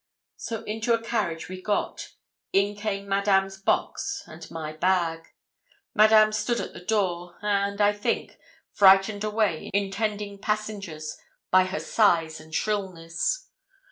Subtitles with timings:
[0.37, 2.13] So into a carriage we got;
[2.51, 5.27] in came Madame's box and my bag;
[5.93, 8.39] Madame stood at the door, and, I think,
[8.73, 11.15] frightened away intending passengers,
[11.51, 13.51] by her size and shrillness.